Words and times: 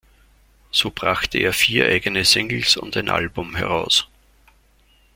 So 0.71 0.89
brachte 0.89 1.37
er 1.37 1.53
vier 1.53 1.85
eigene 1.85 2.25
Singles 2.25 2.75
und 2.75 2.97
ein 2.97 3.07
Album 3.07 3.55
heraus. 3.55 4.07